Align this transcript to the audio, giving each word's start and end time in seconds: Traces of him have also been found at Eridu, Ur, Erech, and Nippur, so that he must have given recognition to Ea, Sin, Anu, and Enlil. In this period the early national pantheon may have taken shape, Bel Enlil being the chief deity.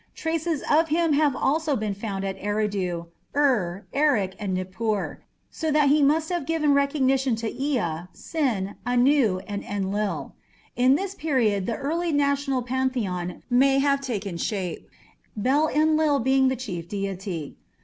Traces 0.15 0.63
of 0.67 0.87
him 0.87 1.13
have 1.13 1.35
also 1.35 1.75
been 1.75 1.93
found 1.93 2.25
at 2.25 2.35
Eridu, 2.41 3.05
Ur, 3.35 3.85
Erech, 3.93 4.33
and 4.39 4.51
Nippur, 4.55 5.21
so 5.51 5.69
that 5.69 5.89
he 5.89 6.01
must 6.01 6.29
have 6.29 6.47
given 6.47 6.73
recognition 6.73 7.35
to 7.35 7.47
Ea, 7.53 8.07
Sin, 8.11 8.77
Anu, 8.83 9.41
and 9.47 9.63
Enlil. 9.63 10.33
In 10.75 10.95
this 10.95 11.13
period 11.13 11.67
the 11.67 11.77
early 11.77 12.11
national 12.11 12.63
pantheon 12.63 13.43
may 13.47 13.77
have 13.77 14.01
taken 14.01 14.37
shape, 14.37 14.89
Bel 15.37 15.67
Enlil 15.67 16.17
being 16.19 16.47
the 16.47 16.55
chief 16.55 16.87
deity. 16.87 17.57